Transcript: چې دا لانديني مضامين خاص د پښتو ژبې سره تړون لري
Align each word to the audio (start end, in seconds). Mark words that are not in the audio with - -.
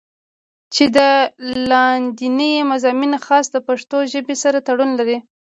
چې 0.73 0.83
دا 0.97 1.11
لانديني 1.69 2.53
مضامين 2.71 3.13
خاص 3.25 3.45
د 3.51 3.57
پښتو 3.67 3.97
ژبې 4.11 4.35
سره 4.43 4.57
تړون 4.67 4.91
لري 4.99 5.17